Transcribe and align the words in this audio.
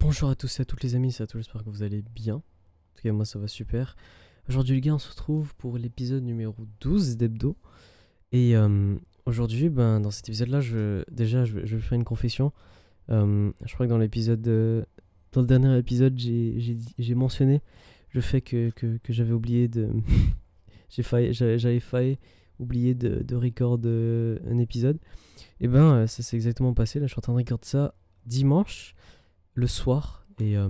Bonjour 0.00 0.30
à 0.30 0.36
tous 0.36 0.60
et 0.60 0.62
à 0.62 0.64
toutes 0.64 0.82
les 0.82 0.94
amis, 0.94 1.10
c'est 1.12 1.24
à 1.24 1.26
tous, 1.26 1.38
j'espère 1.38 1.64
que 1.64 1.70
vous 1.70 1.82
allez 1.82 2.02
bien. 2.02 2.36
En 2.36 2.42
tout 2.94 3.02
cas, 3.02 3.12
moi 3.12 3.24
ça 3.24 3.38
va 3.38 3.48
super. 3.48 3.96
Aujourd'hui, 4.48 4.76
les 4.76 4.80
gars, 4.80 4.94
on 4.94 4.98
se 4.98 5.10
retrouve 5.10 5.54
pour 5.56 5.76
l'épisode 5.76 6.22
numéro 6.22 6.54
12 6.80 7.16
d'Hebdo. 7.16 7.56
Et 8.32 8.56
euh, 8.56 8.94
aujourd'hui, 9.26 9.68
ben, 9.68 10.00
dans 10.00 10.10
cet 10.10 10.28
épisode-là, 10.28 10.60
je, 10.60 11.02
déjà, 11.10 11.44
je 11.44 11.58
vais, 11.58 11.80
faire 11.80 11.94
une 11.96 12.04
confession. 12.04 12.52
Euh, 13.10 13.50
je 13.64 13.74
crois 13.74 13.86
que 13.86 13.90
dans 13.90 13.98
l'épisode. 13.98 14.46
euh, 14.46 14.84
dans 15.32 15.40
le 15.42 15.46
dernier 15.46 15.76
épisode, 15.76 16.16
j'ai- 16.16 17.14
mentionné 17.14 17.60
le 18.12 18.20
fait 18.20 18.40
que, 18.40 18.70
que, 18.70 19.12
j'avais 19.12 19.32
oublié 19.32 19.68
de. 19.68 19.88
J'avais 20.90 21.80
failli 21.80 22.18
oublier 22.58 22.94
de, 22.94 23.22
de 23.22 23.36
record 23.36 23.78
un 23.84 24.58
épisode. 24.58 24.98
Et 25.60 25.68
ben, 25.68 26.06
ça 26.06 26.22
s'est 26.22 26.36
exactement 26.36 26.72
passé. 26.72 26.98
Là, 26.98 27.06
je 27.06 27.12
suis 27.12 27.18
en 27.18 27.20
train 27.20 27.34
de 27.34 27.38
recorder 27.38 27.66
ça 27.66 27.94
dimanche, 28.24 28.94
le 29.58 29.66
soir. 29.66 30.24
Et 30.40 30.56
euh, 30.56 30.68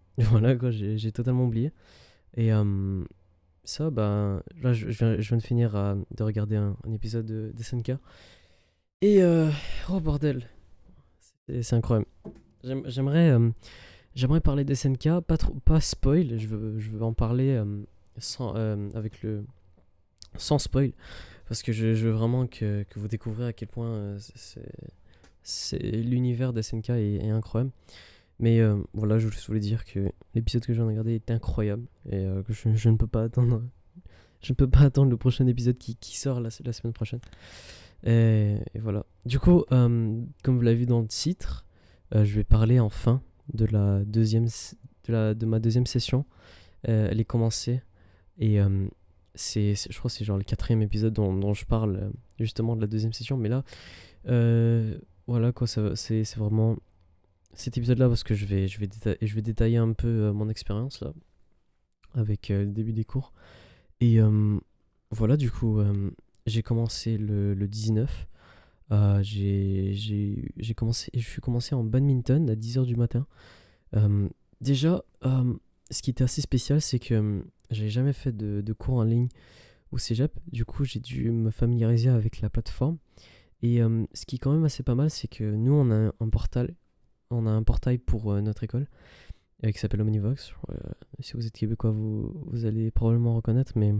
voilà, 0.18 0.56
quoi, 0.56 0.70
j'ai 0.70 1.12
totalement 1.12 1.44
oublié. 1.44 1.72
Et 2.34 2.52
euh, 2.52 3.04
ça, 3.62 3.90
ben, 3.90 4.42
là, 4.62 4.72
je, 4.72 4.86
viens, 4.88 5.36
de 5.36 5.42
finir 5.42 5.76
euh, 5.76 5.94
de 6.16 6.22
regarder 6.22 6.56
un, 6.56 6.76
épisode 6.92 7.26
de, 7.26 7.52
de 7.54 7.62
SNK. 7.62 7.92
Et, 9.02 9.22
oh 9.90 10.00
bordel, 10.00 10.48
c'est 11.48 11.74
incroyable. 11.74 12.06
J'aime- 12.62 12.84
J'aimerais 12.86 13.36
j'aimerais 14.14 14.40
parler 14.40 14.64
de 14.64 14.74
SNK, 14.74 15.20
pas, 15.26 15.36
trop, 15.36 15.54
pas 15.64 15.80
spoil, 15.80 16.38
je 16.38 16.46
veux, 16.46 16.78
je 16.78 16.90
veux 16.90 17.02
en 17.02 17.12
parler 17.12 17.60
sans, 18.18 18.54
avec 18.94 19.22
le, 19.22 19.44
sans 20.36 20.58
spoil. 20.58 20.92
Parce 21.48 21.64
que 21.64 21.72
je, 21.72 21.88
veux 21.88 22.12
vraiment 22.12 22.46
que, 22.46 22.84
que 22.84 23.00
vous 23.00 23.08
découvrez 23.08 23.48
à 23.48 23.52
quel 23.52 23.68
point 23.68 24.16
c'est 25.42 25.78
l'univers 25.80 26.52
de 26.52 26.62
SNK 26.62 26.90
est 26.90 27.28
incroyable. 27.28 27.72
Mais 28.38 28.60
euh, 28.60 28.76
voilà, 28.92 29.18
je 29.18 29.28
voulais 29.46 29.60
dire 29.60 29.84
que 29.84 30.10
l'épisode 30.34 30.64
que 30.64 30.72
j'ai 30.72 30.82
regardé 30.82 31.14
est 31.14 31.30
incroyable 31.30 31.86
et 32.10 32.16
euh, 32.16 32.42
que 32.42 32.52
je, 32.52 32.74
je 32.74 32.88
ne 32.88 32.96
peux 32.96 33.06
pas 33.06 33.22
attendre. 33.22 33.62
Je 34.42 34.52
ne 34.52 34.56
peux 34.56 34.68
pas 34.68 34.80
attendre 34.80 35.10
le 35.10 35.16
prochain 35.16 35.46
épisode 35.46 35.78
qui, 35.78 36.18
sort 36.18 36.40
la, 36.40 36.50
semaine 36.50 36.92
prochaine. 36.92 37.20
Et, 38.04 38.56
voilà. 38.80 39.06
Du 39.24 39.38
coup, 39.38 39.64
euh, 39.70 40.20
comme 40.42 40.56
vous 40.56 40.62
l'avez 40.62 40.78
vu 40.78 40.86
dans 40.86 41.00
le 41.00 41.06
titre, 41.06 41.64
je 42.12 42.34
vais 42.34 42.42
parler 42.42 42.80
enfin 42.80 43.22
de 43.54 43.66
la 43.66 44.04
deuxième, 44.04 44.48
de, 45.08 45.32
de 45.34 45.46
ma 45.46 45.60
deuxième 45.60 45.86
session. 45.86 46.24
Elle 46.82 47.20
est 47.20 47.24
commencée 47.24 47.82
et 48.40 48.58
c'est, 49.36 49.74
je 49.76 49.96
crois 49.96 50.10
que 50.10 50.16
c'est 50.16 50.24
genre 50.24 50.38
le 50.38 50.42
quatrième 50.42 50.82
épisode 50.82 51.12
dont, 51.12 51.32
dont 51.32 51.54
je 51.54 51.64
parle 51.64 52.10
justement 52.40 52.74
de 52.74 52.80
la 52.80 52.88
deuxième 52.88 53.12
session. 53.12 53.36
Mais 53.36 53.48
là, 53.48 53.62
voilà 55.28 55.52
quoi, 55.52 55.68
c'est 55.68 56.36
vraiment 56.36 56.76
cet 57.54 57.76
épisode-là 57.78 58.08
parce 58.08 58.24
que 58.24 58.34
je 58.34 58.46
vais, 58.46 58.68
je 58.68 58.78
vais, 58.78 58.86
déta- 58.86 59.16
je 59.20 59.34
vais 59.34 59.42
détailler 59.42 59.76
un 59.76 59.92
peu 59.92 60.08
euh, 60.08 60.32
mon 60.32 60.48
expérience 60.48 61.00
là 61.00 61.12
avec 62.14 62.50
euh, 62.50 62.64
le 62.64 62.72
début 62.72 62.92
des 62.92 63.04
cours. 63.04 63.32
Et 64.00 64.20
euh, 64.20 64.58
voilà, 65.10 65.36
du 65.36 65.50
coup, 65.50 65.80
j'ai 66.46 66.62
commencé 66.62 67.16
le, 67.16 67.54
le 67.54 67.68
19. 67.68 68.26
Euh, 68.90 69.22
j'ai, 69.22 69.94
commencé, 70.76 71.10
je 71.14 71.20
suis 71.20 71.40
commencé 71.40 71.74
en 71.74 71.84
badminton 71.84 72.50
à 72.50 72.54
10h 72.54 72.84
du 72.84 72.96
matin. 72.96 73.26
Déjà, 74.60 75.02
ce 75.22 76.02
qui 76.02 76.10
était 76.10 76.24
assez 76.24 76.40
spécial, 76.40 76.80
c'est 76.80 76.98
que 76.98 77.44
j'avais 77.70 77.90
jamais 77.90 78.12
fait 78.12 78.36
de, 78.36 78.60
de 78.60 78.72
cours 78.72 78.96
en 78.96 79.04
ligne 79.04 79.28
au 79.92 79.98
cégep. 79.98 80.32
Du 80.50 80.64
coup, 80.64 80.84
j'ai 80.84 81.00
dû 81.00 81.30
me 81.30 81.50
familiariser 81.50 82.08
avec 82.08 82.40
la 82.40 82.50
plateforme. 82.50 82.98
Et 83.62 83.78
ce 84.14 84.26
qui 84.26 84.36
est 84.36 84.38
quand 84.38 84.52
même 84.52 84.64
assez 84.64 84.82
pas 84.82 84.96
mal, 84.96 85.10
c'est 85.10 85.28
que 85.28 85.44
nous, 85.44 85.72
on 85.72 85.90
a 85.92 86.12
un 86.18 86.28
portal. 86.28 86.74
On 87.32 87.46
a 87.46 87.50
un 87.50 87.62
portail 87.62 87.98
pour 87.98 88.32
euh, 88.32 88.40
notre 88.40 88.62
école 88.64 88.86
euh, 89.64 89.70
qui 89.70 89.78
s'appelle 89.78 90.02
Omnivox. 90.02 90.52
Euh, 90.70 90.74
si 91.20 91.32
vous 91.34 91.46
êtes 91.46 91.54
québécois, 91.54 91.90
vous, 91.90 92.32
vous 92.46 92.64
allez 92.66 92.90
probablement 92.90 93.34
reconnaître, 93.34 93.72
mais 93.76 93.94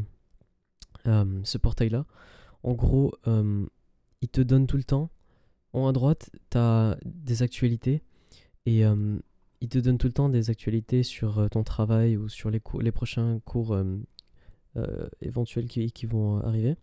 ce 1.05 1.59
portail-là, 1.59 2.07
en 2.63 2.75
gros, 2.75 3.13
il 3.27 4.29
te 4.29 4.41
donne 4.41 4.67
tout 4.69 4.77
le 4.77 4.85
temps. 4.85 5.11
En 5.73 5.89
à 5.89 5.93
droite, 5.93 6.31
tu 6.51 6.59
as 6.59 6.97
des 7.05 7.43
actualités 7.43 8.03
et 8.67 8.83
il 8.83 9.69
te 9.69 9.79
donne 9.79 9.99
tout 9.99 10.07
le 10.07 10.13
temps 10.13 10.29
des 10.29 10.51
actualités 10.51 11.03
sur 11.03 11.49
ton 11.51 11.65
travail 11.65 12.17
ou 12.17 12.29
sur 12.29 12.51
les, 12.51 12.61
les 12.81 12.93
prochains 12.93 13.41
cours 13.45 13.77
éventuels 15.21 15.67
qui, 15.67 16.07
vont 16.07 16.39
arriver. 16.39 16.77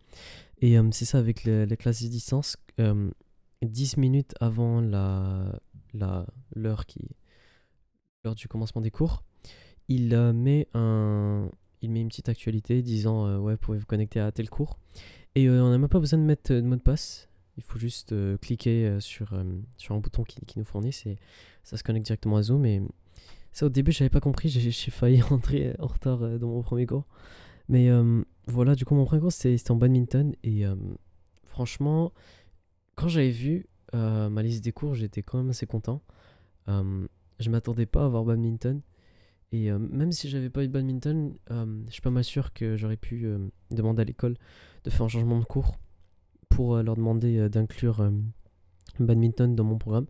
Et 0.60 0.76
c'est 0.92 1.06
ça 1.06 1.18
avec 1.18 1.44
le- 1.44 1.64
les 1.64 1.76
classes 1.78 2.02
de 2.02 2.08
distance. 2.08 2.56
euh, 2.78 3.10
10 3.62 3.96
minutes 3.98 4.34
avant 4.40 4.80
la- 4.80 5.60
l'heure 5.94 6.86
qui 6.86 7.08
l'heure 8.24 8.34
du 8.34 8.48
commencement 8.48 8.82
des 8.82 8.90
cours, 8.90 9.24
il 9.88 10.14
euh, 10.14 10.32
met 10.32 10.68
un 10.74 11.50
il 11.82 11.90
met 11.90 12.00
une 12.00 12.08
petite 12.08 12.28
actualité 12.28 12.82
disant 12.82 13.26
euh, 13.26 13.38
ouais, 13.38 13.54
vous 13.54 13.58
pouvez 13.58 13.78
vous 13.78 13.86
connecter 13.86 14.20
à 14.20 14.30
tel 14.32 14.50
cours. 14.50 14.78
Et 15.34 15.48
euh, 15.48 15.62
on 15.62 15.70
n'a 15.70 15.78
même 15.78 15.88
pas 15.88 16.00
besoin 16.00 16.18
de 16.18 16.24
mettre 16.24 16.52
euh, 16.52 16.60
de 16.60 16.66
mot 16.66 16.76
de 16.76 16.80
passe. 16.80 17.28
Il 17.56 17.62
faut 17.62 17.78
juste 17.78 18.14
cliquer 18.40 18.96
sur, 19.00 19.34
sur 19.76 19.94
un 19.94 19.98
bouton 19.98 20.22
qui, 20.24 20.40
qui 20.46 20.58
nous 20.58 20.64
fournit. 20.64 20.96
Et 21.04 21.18
ça 21.62 21.76
se 21.76 21.82
connecte 21.82 22.06
directement 22.06 22.38
à 22.38 22.42
Zoom. 22.42 22.64
Et 22.64 22.80
ça, 23.52 23.66
au 23.66 23.68
début, 23.68 23.92
j'avais 23.92 24.08
pas 24.08 24.20
compris. 24.20 24.48
J'ai 24.48 24.90
failli 24.90 25.20
rentrer 25.20 25.74
en 25.78 25.88
retard 25.88 26.38
dans 26.38 26.48
mon 26.48 26.62
premier 26.62 26.86
cours. 26.86 27.04
Mais 27.68 27.90
voilà, 28.46 28.74
du 28.74 28.86
coup, 28.86 28.94
mon 28.94 29.04
premier 29.04 29.20
cours, 29.20 29.32
c'était 29.32 29.70
en 29.70 29.76
badminton. 29.76 30.34
Et 30.42 30.62
franchement, 31.44 32.14
quand 32.94 33.08
j'avais 33.08 33.28
vu 33.28 33.66
euh, 33.94 34.28
ma 34.28 34.42
liste 34.42 34.64
des 34.64 34.72
cours, 34.72 34.94
j'étais 34.94 35.22
quand 35.22 35.38
même 35.38 35.50
assez 35.50 35.66
content. 35.66 36.02
Euh, 36.68 37.06
je 37.38 37.50
m'attendais 37.50 37.86
pas 37.86 38.02
à 38.02 38.06
avoir 38.06 38.24
badminton. 38.24 38.80
Et 39.52 39.70
euh, 39.70 39.78
même 39.78 40.12
si 40.12 40.28
j'avais 40.28 40.50
pas 40.50 40.64
eu 40.64 40.68
badminton, 40.68 41.34
euh, 41.50 41.82
je 41.86 41.92
suis 41.92 42.02
pas 42.02 42.10
mal 42.10 42.24
sûr 42.24 42.52
que 42.52 42.76
j'aurais 42.76 42.96
pu 42.96 43.26
demander 43.70 44.02
à 44.02 44.04
l'école 44.04 44.36
de 44.84 44.90
faire 44.90 45.02
un 45.02 45.08
changement 45.08 45.40
de 45.40 45.44
cours 45.44 45.78
pour 46.48 46.76
leur 46.76 46.96
demander 46.96 47.48
d'inclure 47.48 48.10
badminton 48.98 49.54
dans 49.54 49.64
mon 49.64 49.78
programme. 49.78 50.06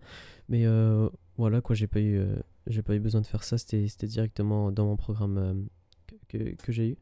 Mais 0.49 0.65
voilà, 1.37 1.61
quoi, 1.61 1.75
j'ai 1.75 1.87
pas 1.87 2.01
eu, 2.01 2.23
j'ai 2.67 2.83
pas 2.83 2.95
eu 2.95 3.01
besoin 3.01 3.21
de 3.21 3.27
faire 3.27 3.45
ça. 3.45 3.57
C'était, 3.57 3.87
directement 4.07 4.73
dans 4.73 4.87
mon 4.87 4.97
programme 4.97 5.67
que, 6.29 6.73
j'ai 6.73 6.91
eu. 6.91 6.97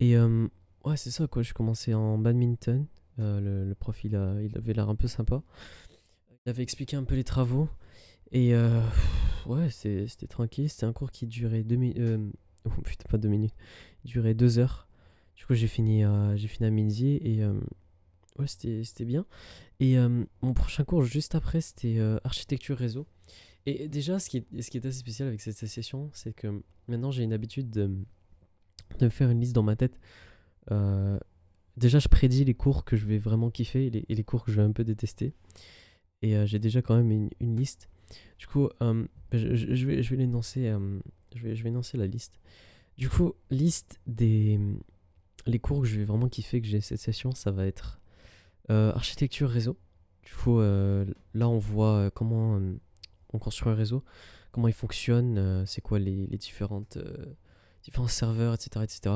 Et 0.00 0.16
ouais, 0.18 0.96
c'est 0.96 1.10
ça, 1.10 1.26
quoi. 1.26 1.42
Je 1.42 1.52
commençais 1.52 1.94
en 1.94 2.16
badminton. 2.18 2.86
Le, 3.18 3.64
le 3.64 3.74
prof, 3.74 4.04
il 4.04 4.14
avait 4.14 4.72
l'air 4.72 4.88
un 4.88 4.94
peu 4.94 5.08
sympa. 5.08 5.42
Il 6.46 6.50
avait 6.50 6.62
expliqué 6.62 6.96
un 6.96 7.02
peu 7.02 7.16
les 7.16 7.24
travaux. 7.24 7.68
Et 8.30 8.54
euh, 8.54 8.80
ouais, 9.46 9.68
c'était 9.70 10.26
tranquille. 10.28 10.70
C'était 10.70 10.86
un 10.86 10.92
cours 10.92 11.10
qui 11.10 11.26
durait 11.26 11.64
deux 11.64 11.74
minutes. 11.74 11.98
oh 12.64 12.70
putain, 12.84 13.04
pas 13.10 13.18
deux 13.18 13.28
minutes. 13.28 13.54
Il 14.04 14.10
durait 14.12 14.34
deux 14.34 14.58
heures. 14.60 14.86
Du 15.34 15.44
coup, 15.44 15.54
j'ai 15.54 15.66
fini, 15.66 16.04
à- 16.04 16.36
j'ai 16.36 16.46
fini 16.46 16.68
à 16.68 16.70
midi. 16.70 17.18
Et 17.20 17.42
euh, 17.42 17.52
ouais, 18.38 18.46
c'était 18.46 19.04
bien. 19.04 19.26
Et 19.80 19.98
euh, 19.98 20.24
mon 20.40 20.54
prochain 20.54 20.84
cours, 20.84 21.02
juste 21.02 21.34
après, 21.34 21.60
c'était 21.60 21.98
euh, 21.98 22.18
architecture 22.22 22.78
réseau. 22.78 23.06
Et 23.66 23.88
déjà, 23.88 24.20
ce 24.20 24.30
qui, 24.30 24.36
est, 24.38 24.62
ce 24.62 24.70
qui 24.70 24.78
est 24.78 24.86
assez 24.86 24.98
spécial 24.98 25.26
avec 25.26 25.40
cette 25.40 25.56
session, 25.56 26.10
c'est 26.12 26.32
que 26.32 26.62
maintenant, 26.86 27.10
j'ai 27.10 27.24
une 27.24 27.32
habitude 27.32 27.70
de, 27.70 27.90
de 29.00 29.08
faire 29.08 29.30
une 29.30 29.40
liste 29.40 29.52
dans 29.52 29.64
ma 29.64 29.74
tête. 29.74 29.98
Euh, 30.70 31.18
déjà, 31.76 31.98
je 31.98 32.06
prédis 32.06 32.44
les 32.44 32.54
cours 32.54 32.84
que 32.84 32.96
je 32.96 33.04
vais 33.04 33.18
vraiment 33.18 33.50
kiffer 33.50 33.86
et 34.08 34.14
les 34.14 34.22
cours 34.24 34.44
que 34.44 34.52
je 34.52 34.56
vais 34.58 34.62
un 34.62 34.70
peu 34.70 34.84
détester. 34.84 35.32
Et 36.22 36.36
euh, 36.36 36.46
j'ai 36.46 36.58
déjà 36.58 36.82
quand 36.82 36.96
même 36.96 37.10
une, 37.10 37.30
une 37.40 37.56
liste. 37.56 37.88
Du 38.38 38.46
coup, 38.46 38.68
euh, 38.82 39.06
je, 39.32 39.54
je- 39.54 39.86
vais, 39.86 40.02
je 40.02 40.10
vais 40.10 40.16
l'énoncer. 40.16 40.68
euh, 40.68 40.98
je, 41.34 41.42
vais, 41.42 41.54
je 41.54 41.62
vais 41.62 41.68
énoncer 41.68 41.96
la 41.98 42.06
liste. 42.06 42.40
Du 42.98 43.08
coup, 43.08 43.34
liste 43.50 44.00
des 44.06 44.58
les 45.46 45.58
cours 45.60 45.82
que 45.82 45.86
je 45.86 45.96
vais 45.98 46.04
vraiment 46.04 46.28
kiffer 46.28 46.60
que 46.60 46.66
j'ai 46.66 46.80
cette 46.80 46.98
session, 46.98 47.30
ça 47.32 47.52
va 47.52 47.66
être 47.66 48.00
architecture 48.68 49.48
réseau. 49.48 49.76
Du 50.24 50.32
coup, 50.32 50.58
là, 50.60 51.48
on 51.48 51.58
voit 51.58 52.10
comment 52.10 52.60
on 53.32 53.38
construit 53.38 53.70
un 53.70 53.76
réseau, 53.76 54.02
comment 54.50 54.66
il 54.66 54.74
fonctionne, 54.74 55.64
c'est 55.64 55.82
quoi 55.82 56.00
les, 56.00 56.26
les 56.26 56.36
différentes 56.38 56.98
différents 57.84 58.08
serveurs, 58.08 58.54
etc., 58.54 58.82
etc. 58.82 59.14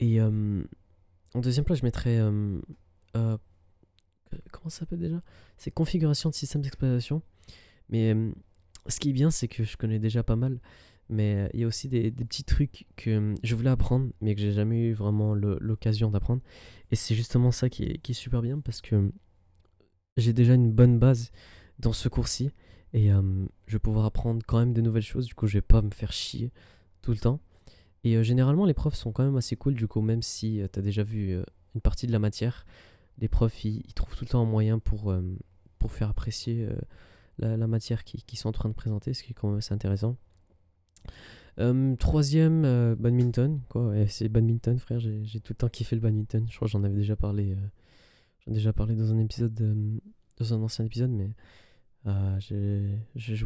Et 0.00 0.20
en 0.20 1.40
deuxième 1.40 1.64
place, 1.64 1.78
je 1.78 1.84
mettrais 1.84 2.18
euh, 2.18 2.58
comment 4.50 4.70
ça 4.70 4.80
s'appelle 4.80 5.00
déjà? 5.00 5.22
C'est 5.56 5.70
configuration 5.70 6.30
de 6.30 6.34
système 6.34 6.62
d'exploitation. 6.62 7.22
Mais 7.88 8.14
euh, 8.14 8.32
ce 8.88 9.00
qui 9.00 9.10
est 9.10 9.12
bien, 9.12 9.30
c'est 9.30 9.48
que 9.48 9.64
je 9.64 9.76
connais 9.76 9.98
déjà 9.98 10.22
pas 10.22 10.36
mal. 10.36 10.60
Mais 11.08 11.34
euh, 11.34 11.48
il 11.52 11.60
y 11.60 11.64
a 11.64 11.66
aussi 11.66 11.88
des, 11.88 12.10
petits 12.10 12.44
trucs 12.44 12.86
que 12.96 13.10
euh, 13.10 13.34
je 13.42 13.54
voulais 13.54 13.70
apprendre, 13.70 14.10
mais 14.20 14.34
que 14.34 14.40
j'ai 14.40 14.52
jamais 14.52 14.88
eu 14.88 14.92
vraiment 14.92 15.34
l'occasion 15.34 16.10
d'apprendre. 16.10 16.42
Et 16.90 16.96
c'est 16.96 17.14
justement 17.14 17.50
ça 17.50 17.68
qui 17.68 17.84
est, 17.84 18.12
super 18.12 18.42
bien 18.42 18.60
parce 18.60 18.80
que 18.80 18.96
euh, 18.96 19.12
j'ai 20.16 20.32
déjà 20.32 20.54
une 20.54 20.72
bonne 20.72 20.98
base 20.98 21.30
dans 21.78 21.92
ce 21.92 22.08
cours-ci. 22.08 22.50
Et 22.92 23.12
euh, 23.12 23.22
je 23.66 23.72
vais 23.72 23.78
pouvoir 23.78 24.04
apprendre 24.04 24.42
quand 24.46 24.58
même 24.58 24.72
de 24.72 24.80
nouvelles 24.80 25.02
choses. 25.02 25.26
Du 25.26 25.34
coup, 25.34 25.46
je 25.46 25.54
vais 25.54 25.62
pas 25.62 25.82
me 25.82 25.90
faire 25.90 26.12
chier 26.12 26.52
tout 27.00 27.10
le 27.10 27.18
temps. 27.18 27.40
Et 28.04 28.16
euh, 28.16 28.22
généralement, 28.22 28.66
les 28.66 28.74
profs 28.74 28.94
sont 28.94 29.12
quand 29.12 29.24
même 29.24 29.36
assez 29.36 29.56
cool. 29.56 29.74
Du 29.74 29.86
coup, 29.86 30.00
même 30.00 30.22
si 30.22 30.60
tu 30.72 30.78
as 30.78 30.82
déjà 30.82 31.02
vu 31.02 31.32
euh, 31.32 31.44
une 31.74 31.80
partie 31.80 32.06
de 32.06 32.12
la 32.12 32.18
matière, 32.18 32.66
les 33.22 33.28
profs 33.28 33.64
ils, 33.64 33.94
trouvent 33.94 34.16
tout 34.16 34.24
le 34.24 34.30
temps 34.30 34.42
un 34.42 34.46
moyen 34.46 34.80
pour, 34.80 35.10
euh, 35.10 35.22
faire 35.88 36.10
apprécier 36.10 36.66
euh, 36.68 37.56
la, 37.56 37.66
matière 37.66 38.04
qu'ils 38.04 38.38
sont 38.38 38.48
en 38.48 38.52
train 38.52 38.68
de 38.68 38.74
présenter, 38.74 39.14
ce 39.14 39.22
qui 39.22 39.30
est 39.30 39.34
quand 39.34 39.48
même 39.48 39.58
assez 39.58 39.72
intéressant. 39.72 40.16
Euh, 41.58 41.94
troisième, 41.96 42.62
badminton. 42.96 43.60
C'est 44.08 44.28
badminton, 44.28 44.78
frère. 44.78 45.00
J'ai 45.00 45.40
tout 45.40 45.52
le 45.52 45.56
temps 45.56 45.68
kiffé 45.68 45.96
le 45.96 46.02
badminton. 46.02 46.46
Je 46.48 46.56
crois 46.56 46.66
que 46.66 46.72
j'en 46.72 46.84
avais 46.84 46.96
déjà 46.96 47.16
parlé. 47.16 47.56
Déjà 48.46 48.72
parlé 48.72 48.96
dans 48.96 49.12
un 49.12 49.18
ancien 50.62 50.84
épisode, 50.84 51.10
mais 51.10 51.30
je 52.04 53.36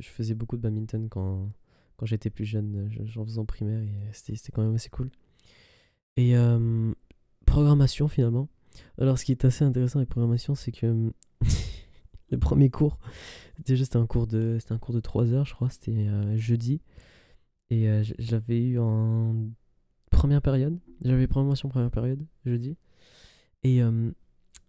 faisais 0.00 0.34
beaucoup 0.34 0.56
de 0.56 0.62
badminton 0.62 1.08
quand 1.08 1.50
quand 1.96 2.06
j'étais 2.06 2.30
plus 2.30 2.44
jeune. 2.44 2.90
J'en 3.04 3.24
faisais 3.24 3.38
en 3.38 3.46
primaire 3.46 3.80
et 3.80 3.92
c'était 4.12 4.52
quand 4.52 4.62
même 4.62 4.74
assez 4.74 4.90
cool. 4.90 5.10
Et 6.16 6.34
programmation 7.46 8.08
finalement. 8.08 8.48
Alors, 8.98 9.18
ce 9.18 9.24
qui 9.24 9.32
est 9.32 9.44
assez 9.44 9.64
intéressant 9.64 9.98
avec 9.98 10.08
programmation, 10.08 10.54
c'est 10.54 10.72
que 10.72 11.12
le 12.30 12.38
premier 12.38 12.70
cours, 12.70 12.98
déjà 13.64 13.84
c'était 13.84 13.96
un 13.96 14.06
cours 14.06 14.26
de, 14.26 14.58
un 14.70 14.78
cours 14.78 14.94
de 14.94 15.00
3 15.00 15.32
heures, 15.32 15.46
je 15.46 15.54
crois, 15.54 15.70
c'était 15.70 16.06
jeudi. 16.36 16.80
Et 17.70 17.88
euh, 17.88 18.04
j'avais 18.18 18.60
eu 18.60 18.78
en 18.78 19.34
première 20.10 20.42
période, 20.42 20.78
j'avais 21.02 21.26
programmation 21.26 21.68
première 21.68 21.90
période, 21.90 22.24
jeudi. 22.44 22.76
Et 23.62 23.82
euh, 23.82 24.10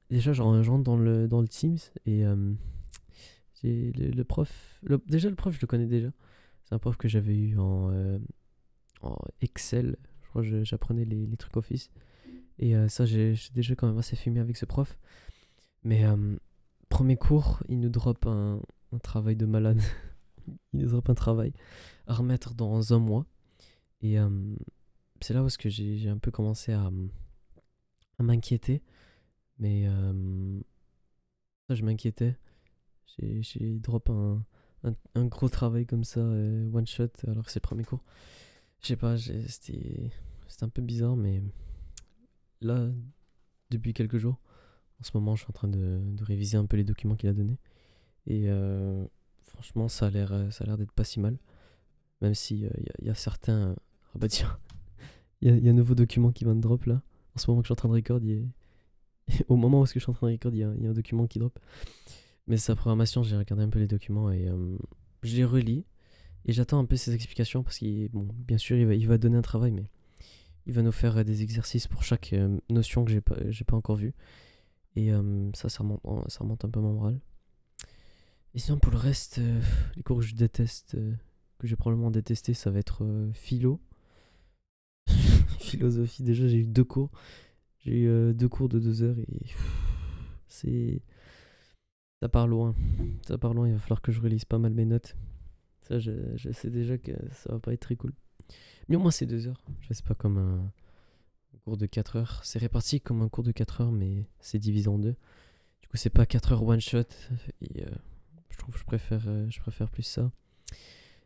déjà, 0.09 0.33
je 0.33 0.41
rentre 0.41 0.83
dans 0.83 0.97
le, 0.97 1.27
dans 1.27 1.41
le 1.41 1.47
Teams 1.47 1.77
et 2.05 2.25
euh, 2.25 2.53
le, 3.63 4.23
prof. 4.23 4.81
déjà, 5.07 5.29
le 5.29 5.35
prof, 5.35 5.53
je 5.53 5.61
le 5.61 5.67
connais 5.67 5.87
déjà. 5.87 6.09
C'est 6.63 6.73
un 6.73 6.79
prof 6.79 6.97
que 6.97 7.07
j'avais 7.07 7.37
eu 7.37 7.57
en, 7.57 7.91
Excel. 9.41 9.97
Je 10.23 10.29
crois 10.29 10.41
j'apprenais 10.63 11.05
les, 11.05 11.37
trucs 11.37 11.57
Office. 11.57 11.91
Et 12.57 12.73
ça, 12.87 13.05
j'ai 13.05 13.35
déjà 13.53 13.75
quand 13.75 13.87
même 13.87 13.97
assez 13.97 14.15
filmé 14.15 14.39
avec 14.39 14.55
ce 14.57 14.65
prof. 14.65 14.97
Mais 15.83 16.05
premier 16.89 17.17
cours, 17.17 17.61
il 17.67 17.79
nous 17.79 17.89
drop 17.89 18.25
un, 18.27 18.61
un 18.91 18.99
travail 18.99 19.35
de 19.35 19.45
malade. 19.45 19.81
il 20.73 20.79
nous 20.79 20.89
drop 20.89 21.09
un 21.09 21.15
travail 21.15 21.53
à 22.07 22.13
remettre 22.13 22.53
dans 22.53 22.93
un 22.93 22.99
mois. 22.99 23.25
Et 24.01 24.19
euh, 24.19 24.55
c'est 25.21 25.33
là 25.33 25.43
où 25.43 25.49
j'ai 25.49 26.09
un 26.09 26.17
peu 26.17 26.31
commencé 26.31 26.73
à, 26.73 26.91
à 28.19 28.23
m'inquiéter. 28.23 28.83
Mais 29.57 29.85
euh, 29.87 30.59
ça, 31.67 31.75
je 31.75 31.83
m'inquiétais. 31.83 32.37
J'ai 33.17 33.79
drop 33.79 34.09
un, 34.09 34.43
un, 35.15 35.25
gros 35.25 35.47
travail 35.47 35.85
comme 35.85 36.03
ça, 36.03 36.19
euh, 36.19 36.69
one 36.73 36.85
shot, 36.85 37.07
alors 37.27 37.45
que 37.45 37.51
c'est 37.51 37.59
le 37.59 37.67
premier 37.67 37.83
cours. 37.83 38.03
Je 38.81 38.87
sais 38.87 38.97
pas, 38.97 39.17
c'était 39.17 40.11
un 40.61 40.69
peu 40.69 40.81
bizarre, 40.81 41.15
mais 41.15 41.41
là, 42.61 42.89
depuis 43.71 43.93
quelques 43.93 44.17
jours, 44.17 44.39
en 44.99 45.03
ce 45.03 45.11
moment, 45.13 45.35
je 45.35 45.43
suis 45.43 45.49
en 45.49 45.53
train 45.53 45.67
de, 45.67 46.01
réviser 46.21 46.57
un 46.57 46.65
peu 46.65 46.77
les 46.77 46.83
documents 46.83 47.15
qu'il 47.15 47.29
a 47.29 47.33
donnés. 47.33 47.59
Et 48.27 48.49
franchement, 49.45 49.87
ça 49.87 50.07
a 50.07 50.09
l'air 50.09 50.77
d'être 50.77 50.91
pas 50.91 51.03
si 51.03 51.19
mal. 51.19 51.37
Même 52.21 52.33
si 52.33 52.61
il 52.61 52.65
euh, 52.65 52.69
y, 53.03 53.09
a 53.09 53.15
certains. 53.15 53.75
Ah 54.13 54.17
bah 54.17 54.29
tiens, 54.29 54.57
il 55.41 55.61
y, 55.61 55.67
a 55.67 55.71
un 55.71 55.73
nouveau 55.73 55.93
document 55.93 56.31
qui 56.31 56.45
vient 56.45 56.55
de 56.55 56.61
drop 56.61 56.85
là. 56.85 57.01
En 57.35 57.37
ce 57.37 57.51
moment 57.51 57.61
que 57.61 57.65
je 57.65 57.67
suis 57.67 57.73
en 57.73 57.75
train 57.75 57.89
de 57.89 57.95
record, 57.95 58.21
au 59.49 59.57
moment 59.57 59.81
où 59.81 59.85
je 59.85 59.99
suis 59.99 60.09
en 60.09 60.13
train 60.13 60.27
de 60.27 60.31
record, 60.31 60.53
il 60.55 60.59
y, 60.59 60.63
a 60.63 60.69
un 60.69 60.93
document 60.93 61.27
qui 61.27 61.37
drop. 61.37 61.59
Mais 62.47 62.55
sa 62.55 62.77
programmation, 62.77 63.23
j'ai 63.23 63.35
regardé 63.35 63.63
un 63.63 63.69
peu 63.69 63.79
les 63.79 63.87
documents 63.87 64.31
et 64.31 64.47
euh, 64.47 64.77
je 65.23 65.35
les 65.35 65.43
relis. 65.43 65.83
Et 66.45 66.53
j'attends 66.53 66.79
un 66.79 66.85
peu 66.85 66.95
ses 66.95 67.13
explications 67.13 67.61
parce 67.61 67.77
qu'il, 67.79 68.07
bon, 68.13 68.25
bien 68.47 68.57
sûr, 68.57 68.77
il 68.77 68.85
va, 68.85 68.93
il 68.93 69.05
va 69.05 69.17
donner 69.17 69.35
un 69.35 69.41
travail, 69.41 69.71
mais 69.71 69.89
il 70.65 70.73
va 70.73 70.81
nous 70.81 70.91
faire 70.91 71.17
euh, 71.17 71.23
des 71.23 71.43
exercices 71.43 71.87
pour 71.87 72.03
chaque 72.03 72.33
notion 72.69 73.05
que 73.05 73.11
j'ai 73.11 73.21
pas, 73.21 73.35
pas 73.67 73.75
encore 73.75 73.95
vue. 73.95 74.13
Et 74.95 75.11
ça, 75.55 75.67
ça 75.67 75.83
remonte, 75.83 76.01
ça 76.31 76.39
remonte 76.39 76.63
un 76.63 76.69
peu 76.69 76.79
mon 76.79 76.93
moral. 76.93 77.19
Et 78.53 78.59
sinon, 78.59 78.79
pour 78.79 78.93
le 78.93 78.97
reste, 78.97 79.41
les 79.97 80.03
cours 80.03 80.19
que 80.19 80.23
je 80.23 80.35
déteste, 80.35 80.95
que 81.59 81.67
j'ai 81.67 81.75
probablement 81.75 82.11
détesté, 82.11 82.53
ça 82.53 82.71
va 82.71 82.79
être 82.79 83.03
euh, 83.03 83.31
philo. 83.33 83.79
Philosophie, 85.59 86.23
déjà 86.23 86.47
j'ai 86.47 86.59
eu 86.59 86.67
deux 86.67 86.83
cours. 86.83 87.11
J'ai 87.79 88.01
eu 88.01 88.07
euh, 88.07 88.33
deux 88.33 88.49
cours 88.49 88.69
de 88.69 88.79
deux 88.79 89.03
heures 89.03 89.19
et 89.19 89.45
c'est. 90.47 91.01
Ça 92.21 92.29
part 92.29 92.47
loin. 92.47 92.75
Ça 93.27 93.37
part 93.37 93.53
loin, 93.53 93.67
il 93.67 93.73
va 93.73 93.79
falloir 93.79 94.01
que 94.01 94.11
je 94.11 94.21
relise 94.21 94.45
pas 94.45 94.57
mal 94.57 94.73
mes 94.73 94.85
notes. 94.85 95.15
Ça, 95.81 95.99
je, 95.99 96.11
sais 96.51 96.71
déjà 96.71 96.97
que 96.97 97.11
ça 97.31 97.53
va 97.53 97.59
pas 97.59 97.73
être 97.73 97.81
très 97.81 97.95
cool. 97.95 98.13
Mais 98.87 98.95
au 98.95 98.99
moins 98.99 99.11
c'est 99.11 99.25
deux 99.25 99.47
heures. 99.47 99.61
Je 99.81 99.93
sais 99.93 100.03
pas 100.03 100.15
comme 100.15 100.37
un 100.37 100.71
cours 101.65 101.77
de 101.77 101.85
4 101.85 102.15
heures. 102.17 102.39
C'est 102.43 102.59
réparti 102.59 103.01
comme 103.01 103.21
un 103.21 103.29
cours 103.29 103.43
de 103.43 103.51
4 103.51 103.81
heures, 103.81 103.91
mais 103.91 104.25
c'est 104.39 104.59
divisé 104.59 104.87
en 104.87 104.99
deux. 104.99 105.15
Du 105.81 105.87
coup, 105.87 105.97
c'est 105.97 106.09
pas 106.09 106.25
4 106.25 106.53
heures 106.53 106.63
one 106.63 106.79
shot. 106.79 107.03
Et 107.61 107.83
euh, 107.83 107.89
je 108.49 108.57
trouve 108.57 108.73
que 108.75 108.79
je 108.79 108.85
préfère, 108.85 109.21
je 109.49 109.59
préfère 109.59 109.89
plus 109.89 110.03
ça. 110.03 110.31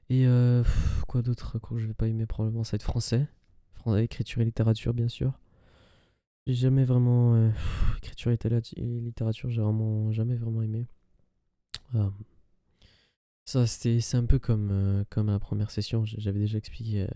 Et 0.10 0.26
euh, 0.26 0.64
quoi 1.08 1.22
d'autre 1.22 1.60
que 1.60 1.78
je 1.78 1.86
vais 1.86 1.94
pas 1.94 2.08
aimer? 2.08 2.26
Probablement 2.26 2.64
ça 2.64 2.72
va 2.72 2.76
être 2.78 2.84
français. 2.84 3.28
français 3.74 4.04
écriture 4.04 4.42
et 4.42 4.46
littérature 4.46 4.94
bien 4.94 5.08
sûr. 5.08 5.34
J'ai 6.48 6.56
jamais 6.56 6.84
vraiment 6.84 7.36
euh, 7.36 7.52
écriture 7.98 8.32
et 8.32 8.38
littérature, 8.82 9.50
j'ai 9.52 9.62
vraiment 9.62 10.12
jamais 10.12 10.36
vraiment 10.36 10.64
aimé. 10.64 10.88
Ça 13.50 13.66
c'est 13.66 14.14
un 14.14 14.26
peu 14.26 14.38
comme 14.38 14.70
euh, 14.72 15.04
comme 15.10 15.26
la 15.26 15.40
première 15.40 15.72
session, 15.72 16.06
j'avais 16.06 16.38
déjà 16.38 16.60
expliqué 16.60 17.08
la 17.08 17.10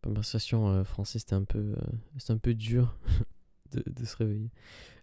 première 0.00 0.24
session 0.24 0.84
français, 0.84 1.18
c'était 1.18 1.34
un 1.34 1.42
peu 1.42 1.74
un 2.28 2.38
peu 2.38 2.54
dur 2.54 2.96
de, 3.72 4.04
se 4.04 4.16
réveiller. 4.16 4.52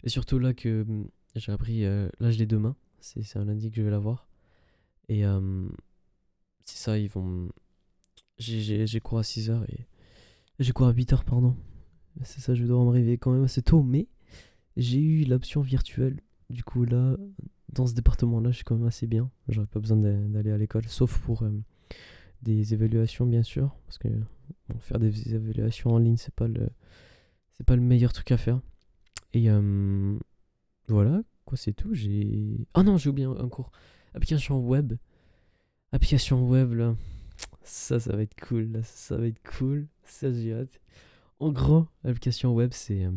Et 0.06 0.10
surtout 0.10 0.40
là 0.40 0.54
que 0.54 0.84
hum, 0.84 1.10
j'ai 1.36 1.52
appris 1.52 1.82
là 1.82 2.32
je 2.32 2.38
l'ai 2.38 2.46
demain, 2.46 2.78
c'est 3.02 3.36
un 3.36 3.44
lundi 3.44 3.72
que 3.72 3.76
je 3.76 3.82
vais 3.82 3.92
l'avoir. 3.92 4.26
Et 5.10 5.24
c'est 6.64 6.78
ça, 6.78 6.98
ils 6.98 7.10
vont. 7.10 7.50
J'ai 8.38 9.02
cours 9.02 9.20
à 9.20 9.24
6h 9.24 9.66
et. 9.68 9.86
J'ai 10.60 10.72
cours 10.72 10.88
à 10.88 10.94
8h, 10.94 11.26
pardon. 11.26 11.58
C'est 12.24 12.40
ça, 12.40 12.56
je 12.56 12.64
dois 12.64 12.82
me 12.86 12.90
réveiller 12.90 13.18
quand 13.18 13.34
même 13.34 13.44
assez 13.44 13.62
tôt, 13.62 13.84
mais 13.84 14.08
j'ai 14.78 15.02
eu 15.02 15.26
l'option 15.26 15.60
virtuelle. 15.60 16.22
Du 16.50 16.64
coup, 16.64 16.86
là, 16.86 17.18
dans 17.74 17.88
ce 17.88 17.94
département-là, 17.94 18.52
je 18.52 18.58
suis 18.58 18.64
quand 18.64 18.76
même 18.76 18.88
assez 18.88 19.08
bien. 19.08 19.30
J'aurais 19.48 19.68
pas 19.68 19.80
besoin 19.80 19.98
d'aller 19.98 20.52
à 20.52 20.58
l'école, 20.58 20.86
sauf 20.88 21.20
pour 21.20 21.44
euh, 21.44 21.52
des 22.42 22.74
évaluations, 22.74 23.26
bien 23.26 23.44
sûr. 23.44 23.76
Parce 23.86 23.98
que 23.98 24.10
faire 24.80 25.00
des 25.00 25.34
évaluations 25.34 25.92
en 25.92 25.98
ligne, 25.98 26.18
c'est 26.18 26.34
pas 26.34 26.48
le. 26.48 26.70
C'est 27.54 27.66
pas 27.66 27.76
le 27.76 27.82
meilleur 27.82 28.14
truc 28.14 28.32
à 28.32 28.38
faire. 28.38 28.60
Et 29.34 29.50
euh, 29.50 30.18
voilà, 30.88 31.22
quoi, 31.46 31.58
c'est 31.58 31.74
tout. 31.74 31.94
J'ai. 31.94 32.68
Ah 32.74 32.84
non, 32.84 32.98
j'ai 32.98 33.10
oublié 33.10 33.28
un, 33.28 33.50
cours. 33.50 33.72
Application 34.14 34.60
web. 34.60 34.94
Application 35.92 36.48
web, 36.48 36.74
là. 36.74 36.96
Ça, 37.64 38.00
ça 38.00 38.16
va 38.16 38.24
être 38.24 38.40
cool. 38.48 38.82
Ça 38.84 39.18
va 39.18 39.28
être 39.28 39.42
cool. 39.58 39.88
Ça, 40.04 40.32
j'ai 40.32 40.54
hâte. 40.54 40.80
En 41.40 41.52
gros, 41.52 41.88
l'application 42.04 42.54
web, 42.54 42.72
c'est. 42.74 43.06
Euh, 43.06 43.12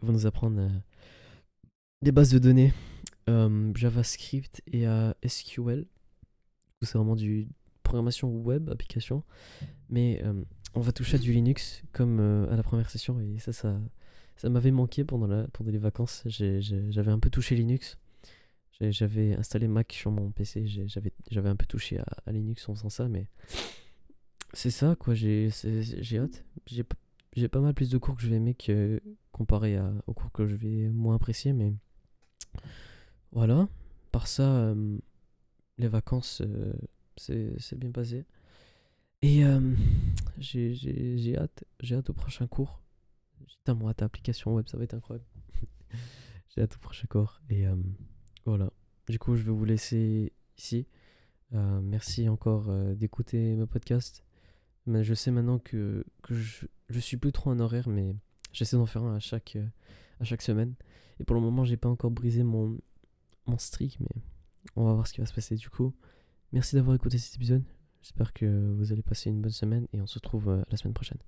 vont 0.00 0.12
nous 0.12 0.26
apprendre 0.26 0.60
euh, 0.60 0.68
des 2.02 2.12
bases 2.12 2.30
de 2.30 2.38
données, 2.38 2.72
euh, 3.28 3.72
JavaScript 3.74 4.62
et 4.66 4.86
SQL. 5.26 5.86
C'est 6.82 6.98
vraiment 6.98 7.16
du 7.16 7.48
programmation 7.82 8.30
web, 8.30 8.68
application. 8.70 9.22
Mais 9.88 10.22
on 10.74 10.80
va 10.80 10.92
toucher 10.92 11.16
à 11.16 11.18
du 11.18 11.32
Linux 11.32 11.82
comme 11.92 12.20
à 12.50 12.56
la 12.56 12.62
première 12.62 12.90
session. 12.90 13.18
Et 13.20 13.38
ça, 13.38 13.52
ça, 13.52 13.80
ça 14.36 14.48
m'avait 14.48 14.70
manqué 14.70 15.04
pendant, 15.04 15.26
la, 15.26 15.48
pendant 15.48 15.70
les 15.70 15.78
vacances. 15.78 16.22
J'avais 16.26 17.10
un 17.10 17.18
peu 17.18 17.30
touché 17.30 17.56
Linux. 17.56 17.98
J'avais 18.80 19.34
installé 19.34 19.68
Mac 19.68 19.92
sur 19.92 20.10
mon 20.10 20.30
PC, 20.30 20.66
j'avais 20.66 21.48
un 21.48 21.56
peu 21.56 21.64
touché 21.64 21.98
à, 21.98 22.32
Linux 22.32 22.68
en 22.68 22.74
faisant 22.74 22.90
ça, 22.90 23.08
mais 23.08 23.26
c'est 24.52 24.70
ça 24.70 24.96
quoi, 24.98 25.14
j'ai 25.14 25.48
hâte. 26.18 26.44
J'ai 26.66 27.48
pas 27.48 27.60
mal 27.60 27.72
plus 27.72 27.88
de 27.88 27.96
cours 27.96 28.16
que 28.16 28.22
je 28.22 28.28
vais 28.28 28.36
aimer 28.36 28.54
que 28.54 29.00
comparé 29.32 29.76
à, 29.76 29.90
aux 30.06 30.12
cours 30.12 30.30
que 30.30 30.46
je 30.46 30.56
vais 30.56 30.90
moins 30.90 31.14
apprécier, 31.14 31.54
mais 31.54 31.72
voilà. 33.32 33.68
Par 34.12 34.26
ça, 34.26 34.56
euh, 34.56 34.98
les 35.78 35.88
vacances, 35.88 36.42
euh, 36.44 36.72
c'est 37.16 37.78
bien 37.78 37.90
passé. 37.90 38.24
Et 39.22 39.44
euh, 39.44 39.74
j'ai 40.38 41.36
hâte, 41.36 41.64
j'ai 41.80 41.96
hâte 41.96 42.10
au 42.10 42.14
prochain 42.14 42.46
cours. 42.46 42.82
Tellement 43.64 43.88
hâte 43.88 44.02
à 44.02 44.04
l'application 44.04 44.54
web, 44.54 44.66
ça 44.68 44.76
va 44.76 44.84
être 44.84 44.94
incroyable. 44.94 45.26
j'ai 46.54 46.62
hâte 46.62 46.76
au 46.76 46.78
prochain 46.78 47.06
cours. 47.08 47.40
Et 47.50 47.64
voilà. 48.44 48.70
Du 49.08 49.18
coup, 49.18 49.36
je 49.36 49.42
vais 49.42 49.52
vous 49.52 49.64
laisser 49.64 50.32
ici. 50.58 50.86
Euh, 51.54 51.80
merci 51.82 52.28
encore 52.28 52.68
euh, 52.68 52.94
d'écouter 52.94 53.54
mes 53.54 53.66
podcasts. 53.66 54.24
Mais 54.86 55.04
je 55.04 55.14
sais 55.14 55.30
maintenant 55.30 55.58
que, 55.58 56.04
que 56.22 56.34
je, 56.34 56.66
je 56.88 57.00
suis 57.00 57.16
plus 57.16 57.32
trop 57.32 57.50
en 57.50 57.58
horaire, 57.58 57.88
mais 57.88 58.14
j'essaie 58.52 58.76
d'en 58.76 58.86
faire 58.86 59.02
un 59.02 59.16
à 59.16 59.18
chaque, 59.18 59.56
euh, 59.56 59.66
à 60.20 60.24
chaque 60.24 60.42
semaine. 60.42 60.74
Et 61.18 61.24
pour 61.24 61.34
le 61.34 61.42
moment, 61.42 61.64
j'ai 61.64 61.76
pas 61.76 61.88
encore 61.88 62.10
brisé 62.10 62.42
mon, 62.42 62.78
mon 63.46 63.58
streak, 63.58 63.98
mais 64.00 64.22
on 64.74 64.84
va 64.84 64.94
voir 64.94 65.06
ce 65.06 65.12
qui 65.12 65.20
va 65.20 65.26
se 65.26 65.34
passer 65.34 65.56
du 65.56 65.70
coup. 65.70 65.94
Merci 66.52 66.76
d'avoir 66.76 66.96
écouté 66.96 67.18
cet 67.18 67.36
épisode. 67.36 67.64
J'espère 68.02 68.32
que 68.32 68.72
vous 68.76 68.92
allez 68.92 69.02
passer 69.02 69.30
une 69.30 69.40
bonne 69.40 69.50
semaine 69.50 69.88
et 69.92 70.00
on 70.00 70.06
se 70.06 70.14
retrouve 70.14 70.64
la 70.70 70.76
semaine 70.76 70.94
prochaine. 70.94 71.18